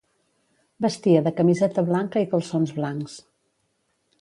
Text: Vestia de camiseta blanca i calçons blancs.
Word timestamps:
Vestia 0.85 1.21
de 1.27 1.33
camiseta 1.41 1.83
blanca 1.91 2.25
i 2.25 2.27
calçons 2.33 2.75
blancs. 2.79 3.19